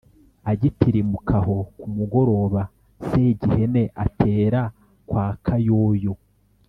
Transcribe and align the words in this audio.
agitirimuka 0.51 1.35
aho, 1.41 1.57
ku 1.77 1.85
mugoroba, 1.95 2.61
segihene 3.07 3.83
atera 4.05 4.61
kwa 5.07 5.25
kayoyo 5.45 6.13